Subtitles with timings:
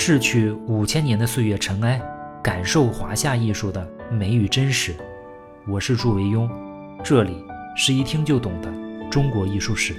[0.00, 2.00] 逝去五千年的岁月尘埃，
[2.40, 4.94] 感受华夏艺术的美与真实。
[5.66, 6.48] 我是祝维庸，
[7.02, 7.44] 这里
[7.76, 8.72] 是一听就懂的
[9.10, 9.96] 中国艺术史。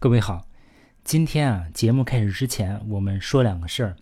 [0.00, 0.44] 各位好，
[1.04, 3.96] 今天啊，节目开始之前，我们说两个事儿。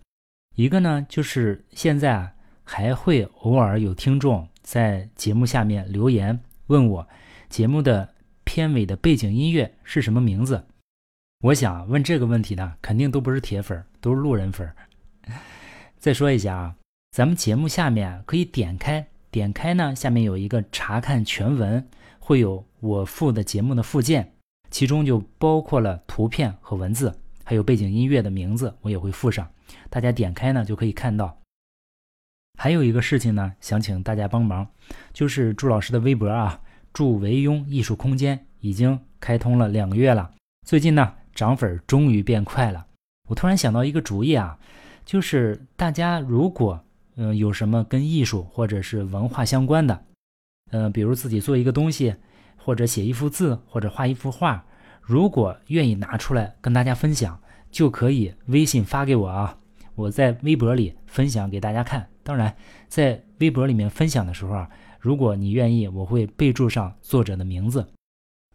[0.55, 2.33] 一个呢，就是现在啊，
[2.63, 7.07] 还会偶尔有听众在节目下面留言问我，
[7.49, 10.65] 节目的片尾的背景音乐是什么名字？
[11.43, 14.67] 我想问这个问题呢，肯定都不是铁粉，都是路人粉。
[15.99, 16.75] 再说一下啊，
[17.11, 21.87] 咱们节目下面可以点开，点开呢，下面有一个查看全文，
[22.17, 24.33] 会有我附的节目的附件，
[24.71, 29.47] 其中就包括了图片和文字，还有背景音乐的名字，我也会附上。
[29.91, 31.37] 大家点开呢就可以看到。
[32.57, 34.67] 还有一个事情呢，想请大家帮忙，
[35.13, 36.59] 就是祝老师的微博啊，
[36.93, 40.33] 祝维庸艺术空间已经开通了两个月了，
[40.65, 41.13] 最近呢。
[41.37, 42.83] 涨粉终于变快了，
[43.29, 44.57] 我突然想到一个主意啊，
[45.05, 46.83] 就是大家如果
[47.15, 50.03] 嗯有什么跟艺术或者是文化相关的，
[50.71, 52.15] 嗯，比如自己做一个东西，
[52.57, 54.65] 或者写一幅字，或者画一幅画，
[54.99, 59.59] 如果愿意拿出来跟大家分享，就可以微信发给我啊，
[59.93, 62.09] 我在微博里分享给大家看。
[62.23, 62.55] 当然，
[62.87, 64.67] 在微博里面分享的时候啊，
[64.99, 67.85] 如果你愿意，我会备注上作者的名字。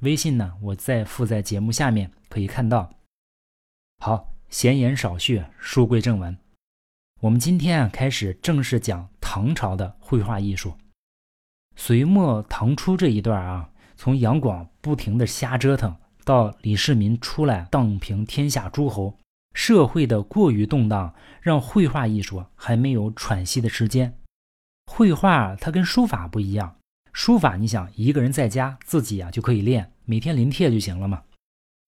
[0.03, 2.93] 微信呢，我再附在节目下面可以看到。
[3.99, 6.37] 好，闲言少叙，书归正文。
[7.21, 10.75] 我们今天啊，开始正式讲唐朝的绘画艺术。
[11.77, 19.17] 隋末唐初这一段啊，从杨广不停的瞎折腾，到李世民出来荡平天下诸侯，
[19.55, 24.19] 社会的过于动荡，让绘画艺术还没有喘息的时间。
[24.87, 26.77] 绘画它跟书法不一样。
[27.13, 31.23] 书法，你想一个人在家自己啊就可以练，每天临帖就行了嘛。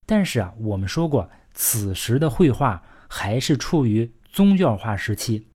[0.06, 5.48] 但是啊，我们说过，此时的绘画还是处于宗教化时期，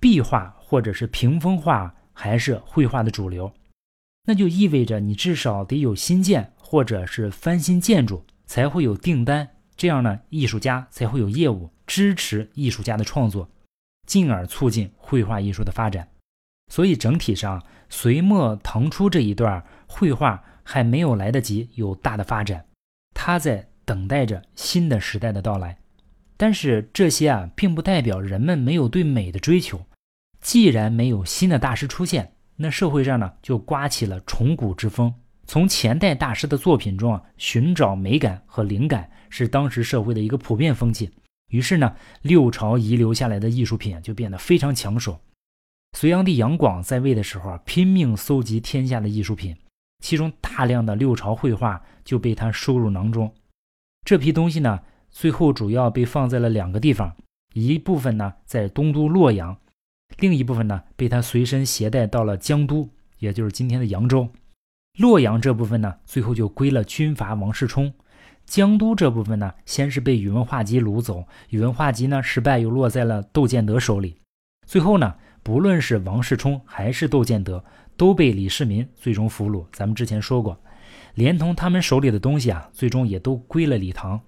[0.00, 3.52] 壁画或者是屏风画还是绘画的主流。
[4.24, 13.48] 那就意味着你至少得有新建或者是翻新建筑，才会有订单，这样呢，艺术家才会有业务支持艺术家的创作，
[14.06, 16.08] 进而促进绘画艺术的发展。
[16.72, 22.66] 所以整体上，隋末唐初这一段绘画还没有来得及有大的发展，
[23.14, 25.78] 它在等待着新的时代的到来。
[26.36, 29.86] 但是这些啊，并不代表人们没有对美的追求。
[30.40, 35.14] 既然没有新的大师出现，那社会上呢就刮起了崇古之风。
[35.46, 41.10] 从前代大师的作品中啊，寻找美感和灵感是当时社会的一个普遍风气。
[41.48, 45.20] 于是呢，六朝遗留下来的艺术品就变得非常抢手。
[45.92, 49.56] 隋炀帝杨广在位的时候，拼命搜集天下的艺术品，
[50.04, 53.32] 其中大量的六朝绘画就被他收入囊中。
[54.04, 54.80] 这批东西呢，
[55.10, 57.16] 最后主要被放在了两个地方，
[57.54, 59.56] 一部分呢在东都洛阳，
[60.18, 64.28] 另一部分呢被他随身携带到了江都，也就是今天的扬州。
[64.98, 67.90] 洛阳这部分呢，最后就归了军阀王世充；
[68.44, 74.20] 江都这部分呢，先是被宇文化及掳走，宇文化及呢失败，又落在了窦建德手里，
[74.66, 75.14] 最后呢。
[75.46, 77.64] 不论是王世充还是窦建德，
[77.96, 79.64] 都被李世民最终俘虏。
[79.72, 80.60] 咱们之前说过，
[81.14, 84.20] 连同他们手里的东西啊，最终也都归了李唐。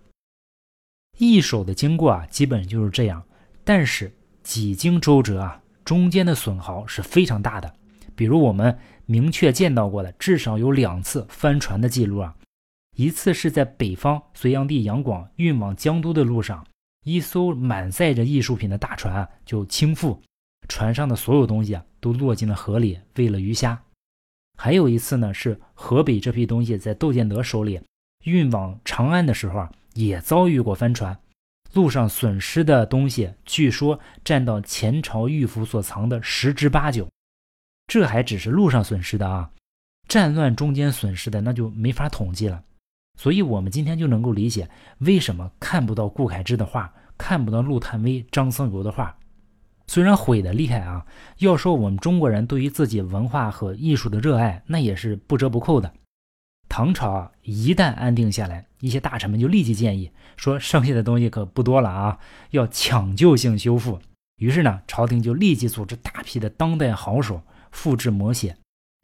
[1.18, 3.20] 一手的经过啊，基本就是这样。
[3.64, 4.14] 但是
[4.44, 7.74] 几经周折啊，中间的损耗是非常大的。
[8.14, 12.36] 比如我们明确见到过的，至少有两次翻船的记录啊。
[12.94, 16.64] 一次是在北方隋炀帝杨广运往江都的路上，
[17.02, 20.16] 一艘满载着艺术品的大船啊就倾覆。
[20.68, 23.82] 船上的所有东西啊，都落进了河里，喂了鱼虾。
[24.56, 27.80] 还有一次呢，是河北这批东西在窦建德手里
[28.24, 31.18] 运往长安的时候啊，也遭遇过翻船。
[31.74, 37.08] 路上损失的东西，据说占到前朝御府所藏的十之八九。
[37.86, 39.50] 这还只是路上损失的啊，
[40.08, 42.62] 战乱中间损失的那就没法统计了。
[43.18, 44.68] 所以，我们今天就能够理解
[44.98, 49.16] 为什么看不到顾恺之的画，看不到陆探微、张僧繇的画。
[49.88, 51.04] 虽然毁的厉害啊，
[51.38, 55.92] 要说我们中国人对于自己文化和艺术的热爱，那也是不折不扣的。
[56.68, 62.18] 唐朝啊，一旦安定下来，一些大臣们就立即建议说，剩下的东西可不多了啊，
[62.50, 63.98] 要抢救性修复。
[64.36, 67.40] 于是呢，朝廷就立即组织大批的当代好手
[67.72, 68.54] 复制摹写。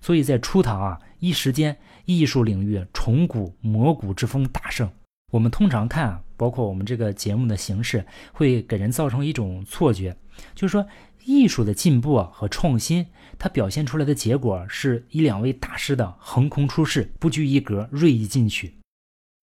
[0.02, 4.88] 所以在初唐啊，一时间艺术领域重古摹古之风大盛。
[5.32, 10.14] 我们通常看啊，包括我们这个节目的形式，会给人造成一种错觉，
[10.54, 10.86] 就是说
[11.24, 13.06] 艺术的进步啊和创新，
[13.38, 18.74] 它表现出来的结果是一两位大师的横空出世、不拘一格、锐意进取。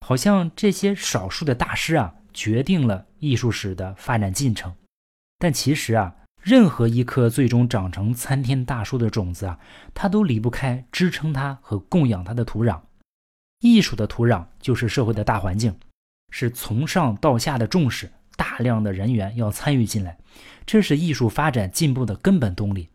[0.05, 4.73] 好像这些少数的大师啊，决定了艺术史的发展进程。
[5.37, 9.59] 但其实啊，任何一棵最终长成参天大树的种子啊，
[9.93, 12.81] 它都离不开支撑它和供养它的土壤。
[13.59, 15.75] 艺术的土壤就是社会的大环境，
[16.31, 18.11] 是从上到下的重视，
[18.41, 20.17] 大量的人员要参与进来，
[20.65, 22.89] 这是艺术发展进步的根本动力。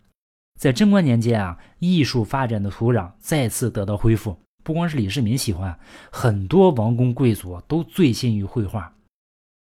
[0.58, 4.36] 在贞观年间啊，艺术发展的土壤再次得到恢复。
[4.64, 5.78] 不光是李世民喜欢，
[6.10, 8.92] 很多王公贵族都醉心于绘画。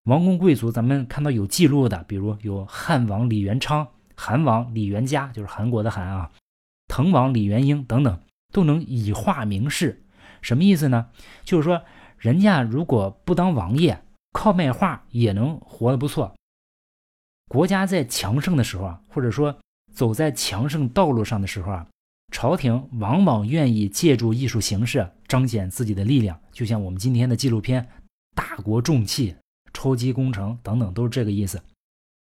[0.05, 3.85] 王公贵族，咱们看到有记录的，比如有汉王李元昌、
[4.15, 6.31] 韩王李元嘉，就是韩国的韩啊，
[6.87, 8.17] 滕王李元英等等，
[8.53, 10.05] 都能以画名士。
[10.41, 11.07] 什么意思呢？
[11.43, 11.83] 就是说，
[12.17, 14.04] 人家如果不当王爷，
[14.35, 16.35] 靠卖画也能活得不错。
[17.47, 19.57] 国家在强盛的时候啊，或者说
[19.93, 21.87] 走在强盛道路上的时候啊。
[22.31, 27.81] 朝廷往往愿意借助艺术形式彰显自己的力量，就像我们今天的纪录片
[28.35, 29.31] 《大国重器》
[29.71, 31.61] 《超级工程》等等，都是这个意思。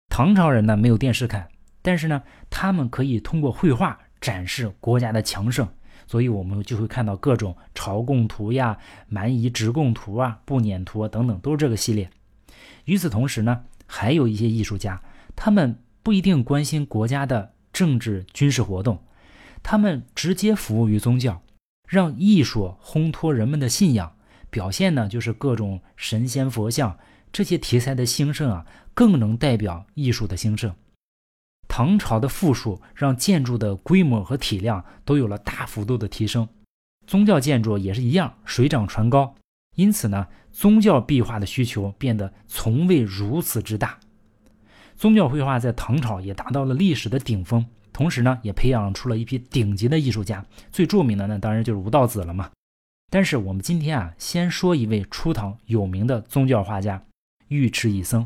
[0.10, 1.48] 唐朝人呢没有电视看，
[1.82, 2.22] 但是呢，
[2.52, 5.68] 他们可以通过绘画展示国家的强盛，
[6.08, 12.10] 所以我们就会看到各种朝贡图呀、蛮夷直贡图啊、步辇图啊等等，都是这个系列。
[12.86, 15.02] 与此同时呢，还有一些艺术家，
[15.36, 19.02] 他们不一定关心国家的政治军事活动。
[19.64, 21.42] 他们直接服务于宗教，
[21.88, 24.16] 让艺术烘托人们的信仰。
[24.52, 26.98] 表现呢，就是各种神仙佛像
[27.34, 30.74] 这些题材的兴盛啊，更能代表艺术的兴盛。
[31.78, 36.48] 唐朝的富庶让建筑的规模和体量都有了大幅度的提升，
[37.06, 39.36] 宗教建筑也是一样，水涨船高。
[39.76, 44.00] 因此呢，宗教壁画的需求变得从未如此之大。
[44.96, 47.66] 宗教绘画在唐朝也达到了历史的顶峰。
[47.92, 52.50] 同时呢，也培养出了一批顶级的艺术家，最著名的呢，当然就是吴道子了嘛。
[53.12, 57.04] 但是我们今天啊，先说一位初唐有名的宗教画家
[57.50, 58.26] 尉迟乙僧。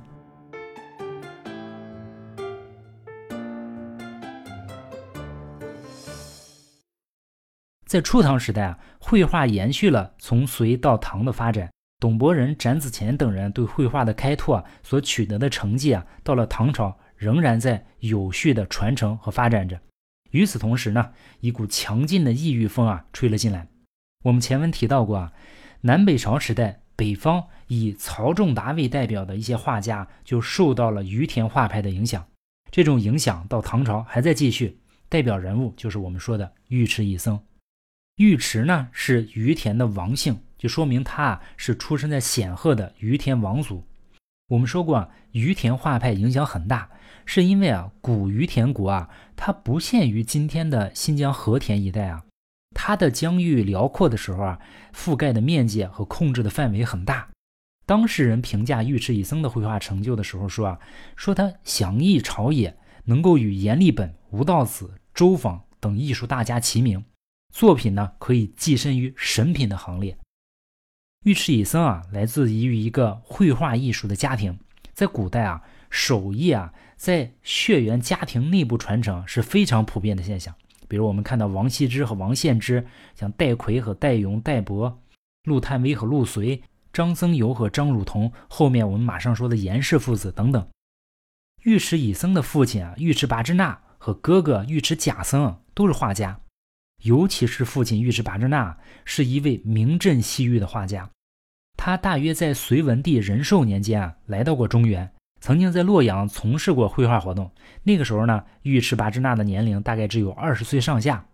[7.89, 11.71] 在初唐时代啊，绘画延续了从隋到唐的发展。
[11.99, 16.95] 董伯仁、展子虔等人对绘画的开拓所取得的成绩啊，到了唐朝。
[17.17, 19.81] 仍然在有序的传承和发展着。
[20.31, 23.67] 与此同时呢，一股强劲的异域风啊吹了进来。
[24.23, 25.33] 我们前文提到过啊，
[25.81, 32.25] 南北朝时代，北方以曹仲达为代表的一些画家就受到了于田画派的影响。
[32.71, 34.79] 这种影响到唐朝还在继续。
[35.09, 37.37] 代表人物就是我们说的尉迟乙僧。
[38.19, 43.85] 尉迟呢是于田的王姓，就说明他啊是出生在显赫的于田王族。
[44.49, 46.89] 我们说过啊，于田画派影响很大。
[47.25, 52.25] 是因为啊，古于田国啊，它不限于今天的新疆和田一带啊，
[52.75, 54.59] 它的疆域辽阔的时候啊，
[54.93, 57.29] 覆盖的面积和控制的范围很大。
[57.85, 60.79] 当事人评价尉迟乙僧的绘画成就的时候说啊，
[61.15, 62.75] 说他详艺朝野，
[63.05, 67.05] 能够与阎立本、吴道子、周昉等艺术大家齐名，
[67.53, 70.17] 作品呢可以跻身于神品的行列。
[71.23, 74.57] 尉迟乙僧啊，来自于一个绘画艺术的家庭，
[74.93, 75.61] 在古代啊。
[75.91, 80.53] 手艺啊，在血缘家庭内部传承是非常普遍的现象。
[80.87, 82.85] 比如我们看到王羲之和王献之，
[83.15, 85.01] 像戴逵和戴咏、戴伯，
[85.45, 86.61] 陆探微和陆随，
[86.93, 90.69] 张僧繇和张汝同，后面我们马上说的严氏父子等等。
[91.63, 96.39] 尉迟乙僧的父亲啊，尉迟拔之那和哥哥尉迟甲僧都是画家，
[97.01, 101.09] 尤其是父亲尉迟拔支那是一位名震西域的画家。
[101.77, 105.09] 他大约在隋文帝仁寿年间啊，来到过中原。
[105.41, 107.49] 曾经在洛阳从事过绘画活动。
[107.83, 111.25] 那个时候呢，尉迟拔支那的年龄大概只有二十岁上下。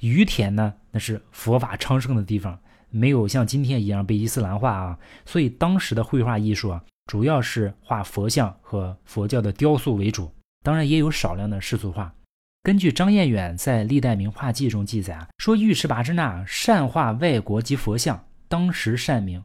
[0.00, 2.58] 于田呢，那是佛法昌盛的地方，
[2.90, 4.98] 没有像今天一样被伊斯兰化啊。
[5.24, 10.30] 所以当时的绘画艺术啊，主要是画佛像和佛教的雕塑为主，
[10.62, 12.14] 当然也有少量的世俗画。
[12.64, 19.44] 根据张彦远在《历代名画记》中记载啊，说尉迟跋之那善画外国及佛像，当时善名，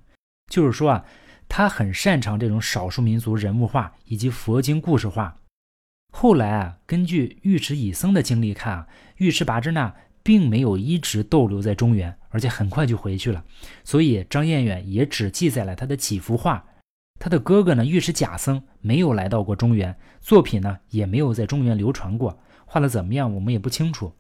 [0.49, 1.05] 就是说啊。
[1.49, 5.35] 他很擅长这种少数民族人物画以及佛经故事画。
[6.13, 13.43] 后来啊，根据尉迟乙僧的经历看啊，尉迟跋之那并没有一直逗留在中原，而且很快就回去了。
[13.83, 16.63] 所以张彦远也只记载了他的几幅画。
[17.19, 24.13] 他的哥哥呢，尉迟甲僧没有来到过中原，作品呢也没有在中原流传过，画的怎么样我们也不清楚。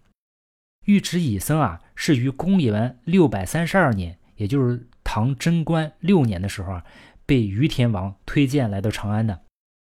[0.87, 6.83] 尉迟乙僧啊，是于公元六百三十二年，也就是唐贞观六年的时候啊。
[7.27, 9.43] 被于田王推荐来到长安的，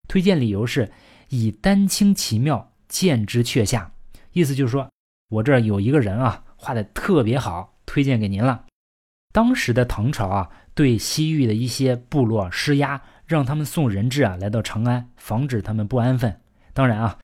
[0.09, 0.91] 推荐理由是
[1.29, 3.93] 以丹青奇妙，见之却下。
[4.33, 4.91] 意思就是说，
[5.29, 8.65] 我这儿有一个人啊，画的特别好，推荐给您了。
[9.31, 16.41] 当时的唐朝啊，对西域的一些部落施压，让他们送人质啊来到长安，防止他们不安分。
[16.73, 17.19] 当然啊，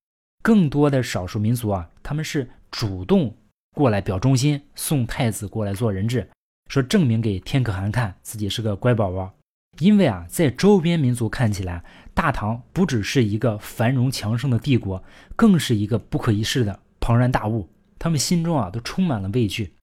[0.46, 3.36] 更多的少数民族啊，他们是主动
[3.74, 6.30] 过来表忠心，送太子过来做人质，
[6.70, 9.34] 说证明给天可汗看自己是个乖宝宝。
[9.80, 11.84] 因为啊，在周边民族看起来，
[12.14, 15.04] 大唐不只是一个繁荣强盛的帝国，
[15.36, 17.68] 更是一个不可一世的庞然大物。
[17.98, 19.74] 他们心中啊，都充满了畏惧。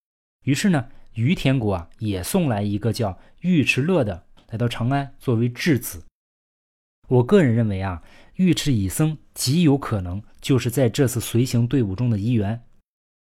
[0.45, 6.05] 于是呢，于田国啊，也送来一个叫尉迟乐的来到长安作为质子。
[7.09, 8.03] 我个人认为啊，
[8.37, 12.63] 尉迟乙僧极有可能就是在这次随行队伍中的一员。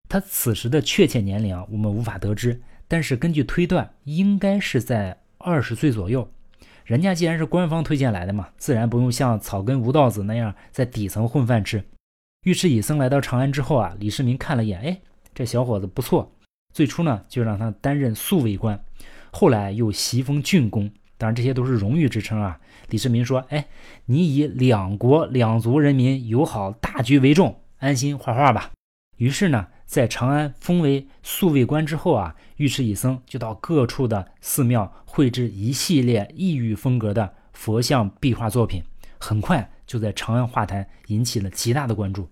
[0.09, 6.31] 他此时的确切年龄啊，我们无法得知，但是根据推断，应该是在二十岁左右。
[6.85, 11.85] 人家既然是官方推荐来的嘛，自然不用像草根吴道子那样在底层混饭吃。
[12.45, 15.01] 尉迟乙僧来到长安之后啊，李世民看了一眼，哎，
[15.35, 16.35] 这小伙子不错。
[16.73, 18.83] 最初呢，就让他担任宿卫官，
[19.31, 22.59] 后来又袭封郡公，当然这些都是荣誉之称啊。
[22.89, 23.67] 李世民说，哎，
[24.07, 28.71] 你以两国两族人民友好大局为重，安心画画吧。
[29.19, 32.35] 于是呢，在长安封为宿卫官之后啊。
[32.59, 38.83] 尉迟乙僧就到各处的寺庙绘制一系列异域风格的佛像壁画作品，
[39.21, 42.29] 很快就在长安画坛引起了极大的关注，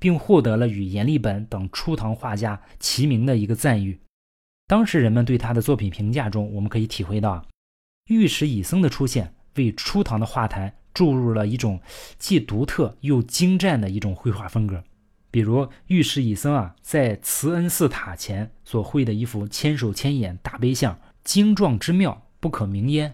[0.00, 4.00] 并获得了与阎立本等初唐画家齐名的一个赞誉。
[4.66, 7.46] 当时人们对他的作品评价中，我们可以体会到，
[8.08, 11.80] 尉迟乙僧的出现为初唐的画坛注入了一种
[12.18, 14.82] 既独特又精湛的一种绘画风格。
[15.30, 23.12] 比如尉迟乙僧啊，在慈恩寺塔前所绘的一幅千手千眼大悲像，精壮之妙不可名焉；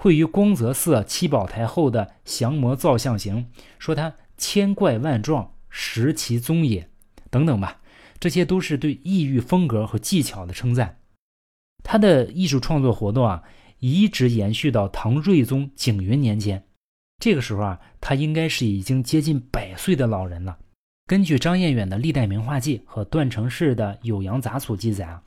[0.00, 3.46] 绘于光泽寺七宝台后的降魔造像形，
[3.80, 6.88] 说它千怪万状，识其宗也，
[7.30, 7.80] 等等吧。
[8.20, 11.00] 这些都是对异域风格和技巧的称赞。
[11.82, 13.42] 他的艺术创作活动啊，
[13.78, 16.64] 一直延续到唐睿宗景云年间，
[17.18, 20.58] 这个时候啊，他应该是已经接近百岁的老人了。
[21.06, 25.22] 根据张彦远的《历代名画记》和段成式的《酉阳杂俎》记载啊，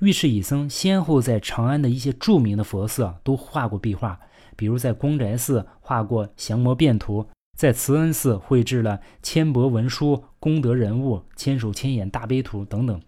[0.00, 4.18] 尉迟乙僧先后在长安的一些著名的佛寺啊都画过壁画，
[4.56, 13.00] 比如在光宅寺画过降魔变图，在慈恩寺绘制了千帛文书、功德人物、千手千眼大悲图等等。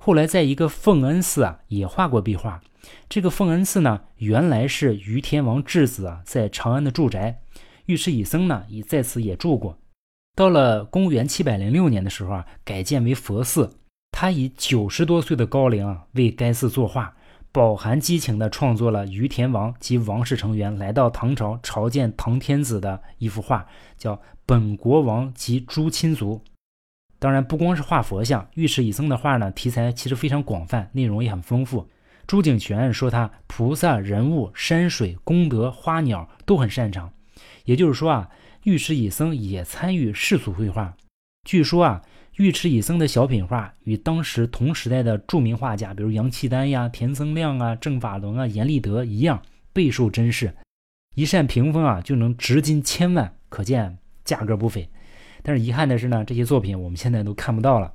[0.00, 2.62] 后来在一个奉恩寺啊也画过壁画。
[3.08, 7.40] 这个奉恩寺呢，原来是于天王质子啊在长安的住宅，
[7.86, 9.78] 尉迟乙僧呢也在此也住过。
[10.36, 13.78] 到了公元七百零六年的时候啊，改建为佛寺。
[14.10, 17.14] 他以九十多岁的高龄啊，为该寺作画，
[17.50, 23.66] 饱含激情地创作了于田王及王室成员来到唐朝朝见唐天子的一幅画，
[23.98, 24.14] 叫
[24.46, 26.40] 《本国王及诸亲族》。
[27.18, 31.88] 当然，不光是画佛像，尉迟乙僧的画呢，题材其实非常广泛，内容也很丰富。
[32.26, 37.12] 朱景泉说他菩萨、人物、山水、功德、花鸟都很擅长。
[37.64, 38.30] 也就是说啊。
[38.64, 40.96] 尉迟乙僧也参与世俗绘画。
[41.46, 42.00] 据说啊，
[42.38, 49.42] 尉迟乙僧的小品画与当时同时代的著名画家，比如杨契丹呀、田增亮啊、郑法伦啊、阎立德一样，
[49.74, 50.54] 备受珍视。
[51.14, 54.88] 一扇屏风啊，就能值近千万，可见价格不菲。
[55.42, 57.92] 但是遗憾的是呢，这些作品我们现在都看不到了。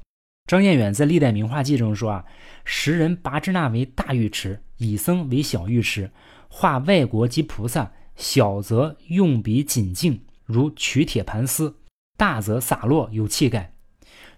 [0.50, 2.26] 张彦远在《历代名画记》中说啊，
[2.66, 6.10] 时人拔支那为大尉迟，乙僧为小浴池，
[6.48, 10.22] 画外国及菩萨，小则用笔紧静。
[10.46, 11.76] 如取铁盘丝，
[12.18, 13.76] 大则洒落有气概，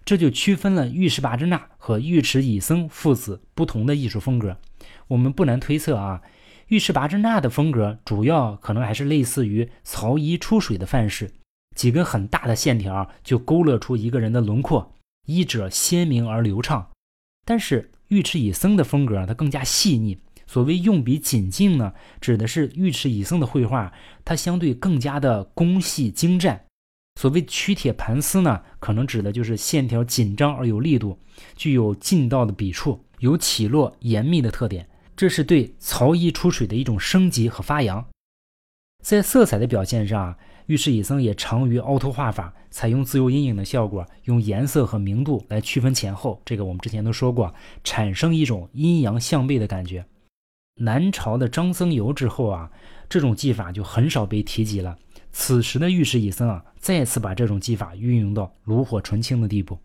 [0.04, 4.58] 这就区分了尉迟拔支那和尉迟乙僧父子不同的艺术风格。
[5.08, 6.20] 我们不难推测啊，
[6.68, 11.30] 尉迟拔支那的风格主要可能还是类似于曹衣出水的范式，
[11.74, 14.94] 几根很大的线条就勾勒出一个人的轮廓，
[15.26, 16.90] 衣褶鲜明而流畅。
[17.44, 20.18] 但是尉迟乙僧的风格它更加细腻。
[20.46, 23.92] 所谓用笔紧劲呢，指的是尉迟乙僧的绘画，
[24.24, 26.64] 它相对更加的工细精湛。
[27.20, 31.18] 所谓取铁盘丝呢，可能指的就是线条紧张而有力度，
[31.56, 34.88] 具有劲道的笔触，有起落严密的特点。
[35.16, 38.06] 这是对曹衣出水的一种升级和发扬。
[39.02, 46.40] 在色彩的表现上，尉迟乙僧也常于凹凸画法，采用自由阴影的效果，用颜色和明度来区分前后。
[46.44, 47.52] 这个我们之前都说过，
[47.84, 50.04] 产生一种阴阳相背的感觉。
[50.76, 52.70] 南朝的张僧繇之后啊，
[53.08, 54.96] 这种技法就很少被提及了。
[55.30, 59.78] 此时的尉迟乙僧啊，再次把这种技法运用到炉火纯青的地步。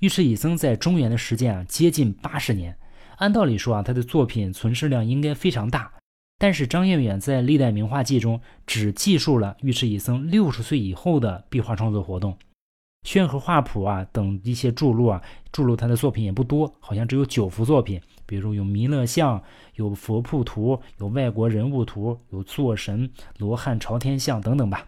[0.00, 2.76] 尉迟乙僧在中原的时间啊，接近八十年。
[3.16, 5.90] 按道理说啊，他的作品存世量应该非常大。
[6.38, 12.36] 但是张彦远在《历代名画记》中只记述了尉迟乙僧六十岁以后的壁画创作活动。
[13.04, 19.40] 宣和画谱啊等一些著录啊，著录他的作品也不多，好像只有九幅作品，比如有弥勒像、
[19.76, 24.84] 有佛谱图、有外国人物图、有坐神、罗汉朝天像等等吧。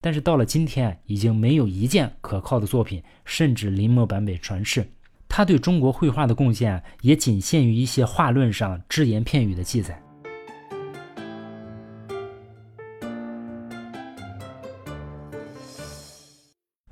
[0.00, 4.84] 但是到了今天，已经没有一件可靠的作品，甚至临摹版本传世。
[5.28, 10.02] 他对中国绘画的贡献也仅限于一些画论上只言片语的记载。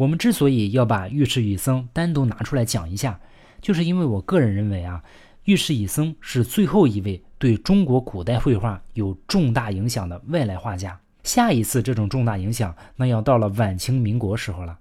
[0.01, 3.21] 我们之所以要把尉迟乙僧单独拿出来讲一下，
[3.61, 5.05] 就是因为我个人认为啊，
[5.45, 10.99] 尉迟乙僧是最后一位对中国古代绘画有重大影响的外来画家。
[11.23, 14.79] 下一次这种重大影响，那要到了晚清民国时候了。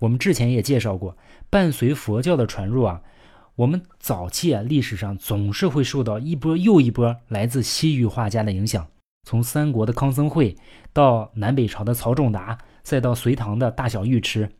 [0.00, 1.16] 我们之前也介绍过，
[1.48, 3.00] 伴随佛教的传入啊，
[3.54, 8.84] 我们早期啊历史上总是会受到一波又一波来自西域画家的影响。
[9.22, 10.56] 从三国的康僧会，
[10.92, 14.52] 到南北朝的曹仲达，再到隋唐的大小浴池，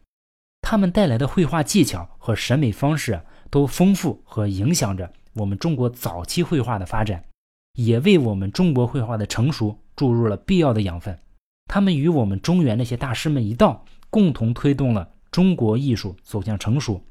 [0.63, 7.23] 他们带来的绘画技巧和审美方式都丰富和影响着我们中国早期绘画的发展，
[7.75, 11.17] 也为我们中国绘画的成熟注入了必要的养分。
[11.67, 17.05] 他们与我们中原那些大师们一道，共同推动了中国艺术走向成熟。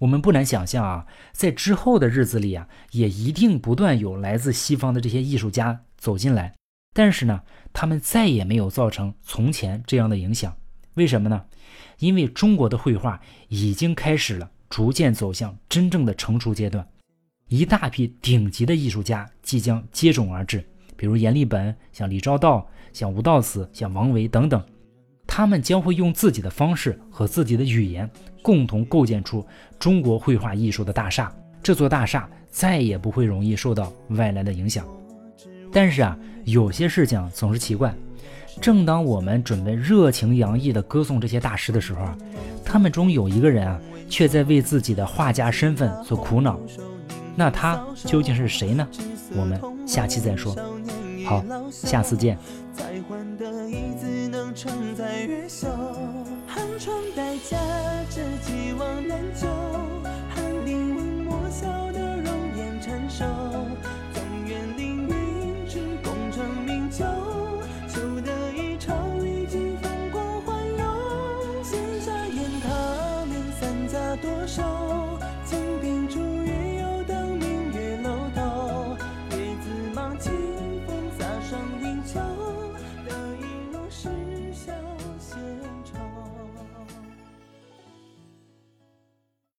[0.00, 6.54] 我们不难想象啊，在之后的日子里啊，也一定不断有来自西方的这些艺术家走进来。
[6.94, 10.56] 但是呢，他们再也没有造成从前这样的影响。
[11.00, 11.42] 为什么呢？
[11.98, 16.86] 因为中国的绘画已经开始了逐渐走向真正的成熟阶段，
[17.48, 20.62] 一大批顶级的艺术家即将接踵而至，
[20.98, 24.62] 比如阎立本、像李昭道、像吴道子、像王维等等，
[25.26, 28.08] 他们将会用自己的方式和自己的语言，
[28.42, 29.42] 共同构建出
[29.78, 31.34] 中国绘画艺术的大厦。
[31.62, 34.86] 这座大厦再也不会容易受到外来的影响。
[35.72, 37.94] 但是啊，有些事情总是奇怪。
[38.60, 42.16] 正当我们准备热情洋溢的歌颂这些大师的时候啊，
[42.64, 43.78] 他们中有一个人啊，
[44.08, 46.58] 却在为自己的画家身份所苦恼。
[47.36, 48.86] 那他究竟是谁呢？
[49.36, 50.54] 我们下期再说。
[51.24, 52.36] 好，下次见。
[56.46, 57.56] 寒窗代价，
[58.10, 59.46] 知己望难求。